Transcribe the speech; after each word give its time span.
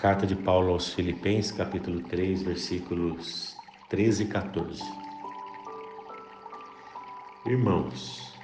Carta 0.00 0.26
de 0.26 0.34
Paulo 0.34 0.72
aos 0.72 0.94
Filipenses, 0.94 1.52
capítulo 1.52 2.00
3, 2.00 2.40
versículos 2.42 3.54
13 3.90 4.22
e 4.22 4.26
14. 4.28 4.82
Irmãos, 7.44 8.34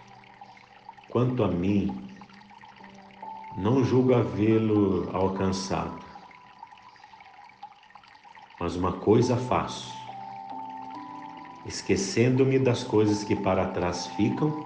quanto 1.08 1.42
a 1.42 1.48
mim, 1.48 1.98
não 3.56 3.82
julgo 3.82 4.12
havê-lo 4.12 5.08
alcançado, 5.14 6.04
mas 8.60 8.76
uma 8.76 8.92
coisa 8.92 9.34
faço, 9.34 9.96
esquecendo-me 11.64 12.58
das 12.58 12.84
coisas 12.84 13.24
que 13.24 13.34
para 13.34 13.68
trás 13.68 14.08
ficam 14.08 14.62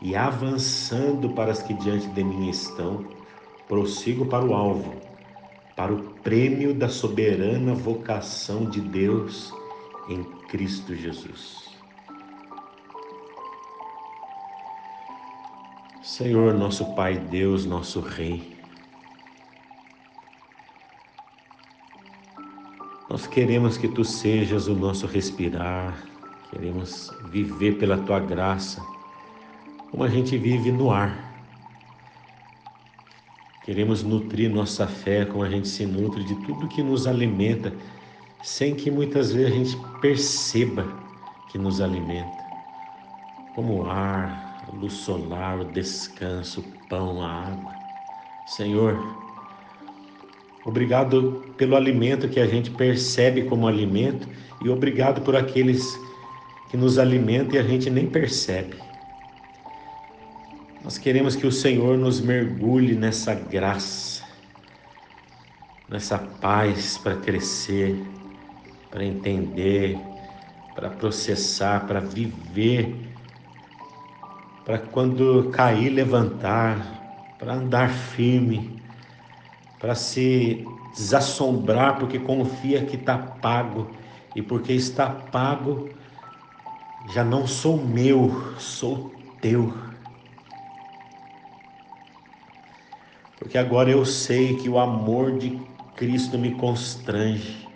e 0.00 0.16
avançando 0.16 1.28
para 1.30 1.52
as 1.52 1.62
que 1.62 1.72
diante 1.72 2.08
de 2.08 2.24
mim 2.24 2.50
estão, 2.50 3.04
prossigo 3.68 4.26
para 4.26 4.44
o 4.44 4.52
alvo 4.56 5.11
para 5.76 5.92
o 5.92 6.02
prêmio 6.22 6.74
da 6.74 6.88
soberana 6.88 7.74
vocação 7.74 8.68
de 8.68 8.80
Deus 8.80 9.52
em 10.08 10.22
Cristo 10.48 10.94
Jesus. 10.94 11.70
Senhor, 16.02 16.52
nosso 16.52 16.94
Pai 16.94 17.16
Deus, 17.16 17.64
nosso 17.64 18.00
Rei, 18.00 18.56
nós 23.08 23.26
queremos 23.26 23.78
que 23.78 23.88
Tu 23.88 24.04
sejas 24.04 24.66
o 24.66 24.74
nosso 24.74 25.06
respirar, 25.06 25.96
queremos 26.50 27.10
viver 27.30 27.78
pela 27.78 27.96
Tua 27.98 28.20
graça, 28.20 28.82
como 29.90 30.04
a 30.04 30.08
gente 30.08 30.36
vive 30.36 30.70
no 30.70 30.90
ar 30.90 31.31
Queremos 33.64 34.02
nutrir 34.02 34.50
nossa 34.50 34.88
fé 34.88 35.24
como 35.24 35.44
a 35.44 35.48
gente 35.48 35.68
se 35.68 35.86
nutre 35.86 36.24
de 36.24 36.34
tudo 36.34 36.66
que 36.66 36.82
nos 36.82 37.06
alimenta, 37.06 37.72
sem 38.42 38.74
que 38.74 38.90
muitas 38.90 39.32
vezes 39.32 39.52
a 39.52 39.54
gente 39.54 39.76
perceba 40.00 40.84
que 41.48 41.58
nos 41.58 41.80
alimenta. 41.80 42.44
Como 43.54 43.84
o 43.84 43.86
ar, 43.88 44.64
a 44.66 44.74
luz 44.74 44.94
solar, 44.94 45.60
o 45.60 45.64
descanso, 45.64 46.60
o 46.60 46.88
pão, 46.88 47.22
a 47.22 47.28
água. 47.28 47.72
Senhor, 48.44 48.98
obrigado 50.64 51.54
pelo 51.56 51.76
alimento 51.76 52.28
que 52.28 52.40
a 52.40 52.46
gente 52.48 52.68
percebe 52.72 53.44
como 53.44 53.68
alimento 53.68 54.28
e 54.60 54.68
obrigado 54.68 55.22
por 55.22 55.36
aqueles 55.36 55.96
que 56.68 56.76
nos 56.76 56.98
alimentam 56.98 57.54
e 57.54 57.58
a 57.58 57.62
gente 57.62 57.88
nem 57.88 58.10
percebe. 58.10 58.91
Nós 60.82 60.98
queremos 60.98 61.36
que 61.36 61.46
o 61.46 61.52
Senhor 61.52 61.96
nos 61.96 62.20
mergulhe 62.20 62.96
nessa 62.96 63.34
graça, 63.34 64.24
nessa 65.88 66.18
paz 66.18 66.98
para 66.98 67.14
crescer, 67.14 68.04
para 68.90 69.04
entender, 69.04 69.96
para 70.74 70.90
processar, 70.90 71.86
para 71.86 72.00
viver, 72.00 72.96
para 74.64 74.76
quando 74.76 75.50
cair, 75.50 75.88
levantar, 75.88 76.84
para 77.38 77.54
andar 77.54 77.88
firme, 77.88 78.76
para 79.78 79.94
se 79.94 80.66
desassombrar 80.92 82.00
porque 82.00 82.18
confia 82.18 82.84
que 82.84 82.96
está 82.96 83.16
pago 83.16 83.86
e 84.34 84.42
porque 84.42 84.72
está 84.72 85.08
pago, 85.08 85.90
já 87.06 87.22
não 87.22 87.46
sou 87.46 87.76
meu, 87.76 88.54
sou 88.58 89.12
teu. 89.40 89.91
Porque 93.42 93.58
agora 93.58 93.90
eu 93.90 94.04
sei 94.04 94.54
que 94.54 94.68
o 94.68 94.78
amor 94.78 95.36
de 95.36 95.60
Cristo 95.96 96.38
me 96.38 96.52
constrange. 96.52 97.68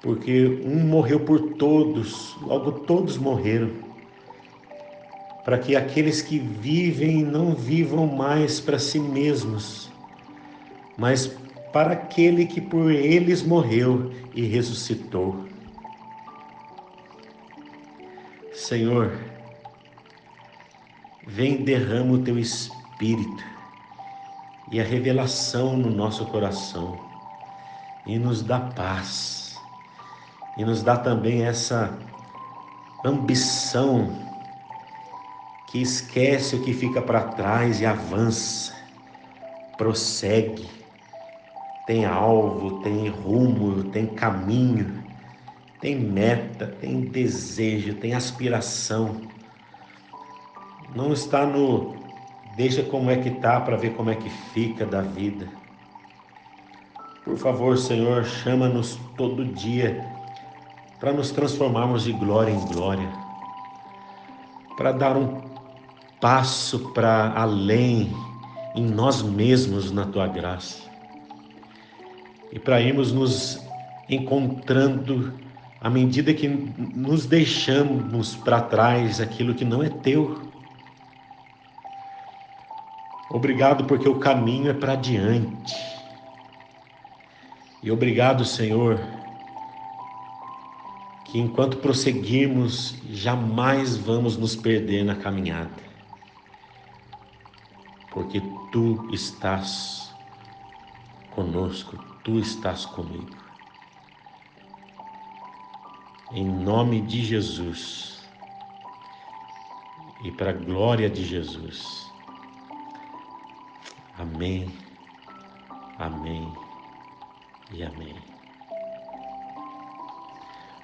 Porque 0.00 0.58
um 0.64 0.80
morreu 0.80 1.20
por 1.20 1.38
todos, 1.56 2.34
logo 2.40 2.72
todos 2.72 3.18
morreram. 3.18 3.70
Para 5.44 5.58
que 5.58 5.76
aqueles 5.76 6.22
que 6.22 6.38
vivem 6.38 7.22
não 7.22 7.54
vivam 7.54 8.06
mais 8.06 8.58
para 8.58 8.78
si 8.78 8.98
mesmos, 8.98 9.92
mas 10.96 11.26
para 11.70 11.92
aquele 11.92 12.46
que 12.46 12.60
por 12.60 12.90
eles 12.90 13.42
morreu 13.42 14.10
e 14.34 14.46
ressuscitou. 14.46 15.44
Senhor, 18.50 19.12
vem 21.26 21.62
derrama 21.62 22.14
o 22.14 22.18
teu 22.18 22.38
espírito 22.38 23.51
e 24.72 24.80
a 24.80 24.84
revelação 24.84 25.76
no 25.76 25.90
nosso 25.90 26.24
coração. 26.26 26.98
E 28.06 28.18
nos 28.18 28.42
dá 28.42 28.58
paz. 28.58 29.54
E 30.56 30.64
nos 30.64 30.82
dá 30.82 30.96
também 30.96 31.44
essa 31.44 31.96
ambição 33.04 34.10
que 35.70 35.82
esquece 35.82 36.56
o 36.56 36.62
que 36.62 36.72
fica 36.72 37.02
para 37.02 37.22
trás 37.22 37.80
e 37.80 37.86
avança, 37.86 38.74
prossegue, 39.76 40.68
tem 41.86 42.04
alvo, 42.04 42.82
tem 42.82 43.08
rumo, 43.08 43.84
tem 43.84 44.06
caminho, 44.06 45.02
tem 45.80 45.96
meta, 45.96 46.66
tem 46.66 47.02
desejo, 47.02 47.94
tem 47.94 48.14
aspiração. 48.14 49.20
Não 50.94 51.12
está 51.12 51.44
no 51.46 52.01
Deixa 52.56 52.82
como 52.82 53.10
é 53.10 53.16
que 53.16 53.30
tá 53.30 53.60
para 53.60 53.76
ver 53.76 53.94
como 53.94 54.10
é 54.10 54.14
que 54.14 54.28
fica 54.28 54.84
da 54.84 55.00
vida. 55.00 55.48
Por 57.24 57.38
favor, 57.38 57.78
Senhor, 57.78 58.24
chama-nos 58.24 58.98
todo 59.16 59.44
dia 59.44 60.04
para 61.00 61.12
nos 61.12 61.30
transformarmos 61.30 62.04
de 62.04 62.12
glória 62.12 62.52
em 62.52 62.60
glória, 62.66 63.08
para 64.76 64.92
dar 64.92 65.16
um 65.16 65.40
passo 66.20 66.92
para 66.92 67.32
além 67.34 68.12
em 68.74 68.84
nós 68.84 69.22
mesmos 69.22 69.90
na 69.90 70.06
tua 70.06 70.26
graça 70.26 70.82
e 72.52 72.58
para 72.58 72.80
irmos 72.80 73.12
nos 73.12 73.60
encontrando 74.08 75.32
à 75.80 75.88
medida 75.88 76.32
que 76.34 76.46
nos 76.46 77.26
deixamos 77.26 78.36
para 78.36 78.60
trás 78.60 79.20
aquilo 79.20 79.54
que 79.54 79.64
não 79.64 79.82
é 79.82 79.88
teu 79.88 80.51
Obrigado 83.32 83.84
porque 83.84 84.06
o 84.06 84.18
caminho 84.18 84.70
é 84.70 84.74
para 84.74 84.94
diante. 84.94 85.74
E 87.82 87.90
obrigado, 87.90 88.44
Senhor, 88.44 89.00
que 91.24 91.40
enquanto 91.40 91.78
prosseguirmos, 91.78 92.94
jamais 93.10 93.96
vamos 93.96 94.36
nos 94.36 94.54
perder 94.54 95.02
na 95.02 95.16
caminhada. 95.16 95.70
Porque 98.12 98.42
tu 98.70 99.08
estás 99.10 100.14
conosco, 101.34 101.96
tu 102.22 102.38
estás 102.38 102.84
comigo. 102.84 103.34
Em 106.32 106.44
nome 106.44 107.00
de 107.00 107.24
Jesus 107.24 108.22
e 110.22 110.30
para 110.30 110.50
a 110.50 110.52
glória 110.52 111.08
de 111.08 111.24
Jesus. 111.24 112.11
Amém, 114.18 114.70
amém 115.98 116.52
e 117.72 117.82
amém. 117.82 118.14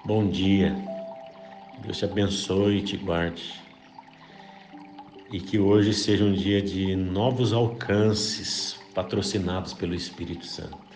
Bom 0.02 0.30
dia, 0.30 0.74
Deus 1.82 1.98
te 1.98 2.06
abençoe 2.06 2.78
e 2.78 2.82
te 2.82 2.96
guarde. 2.96 3.60
E 5.30 5.38
que 5.40 5.58
hoje 5.58 5.92
seja 5.92 6.24
um 6.24 6.32
dia 6.32 6.62
de 6.62 6.96
novos 6.96 7.52
alcances 7.52 8.80
patrocinados 8.94 9.74
pelo 9.74 9.94
Espírito 9.94 10.46
Santo. 10.46 10.88